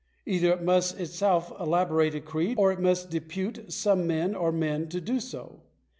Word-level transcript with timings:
Either 0.25 0.51
it 0.53 0.63
must 0.63 0.99
itself 0.99 1.51
elabo 1.59 1.91
rate 1.93 2.15
a 2.15 2.19
creed, 2.19 2.57
or 2.57 2.71
it 2.71 2.79
must 2.79 3.11
depute 3.11 3.71
some 3.71 4.07
man 4.07 4.33
or 4.33 4.51
men 4.51 4.89
to 4.89 4.99
do 4.99 5.19
so. 5.19 5.61